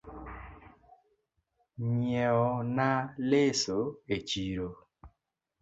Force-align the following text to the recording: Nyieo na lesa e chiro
Nyieo 1.95 2.47
na 2.75 2.89
lesa 3.29 3.77
e 4.15 4.17
chiro 4.29 4.67